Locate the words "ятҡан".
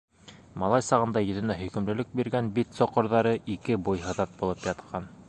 4.73-5.11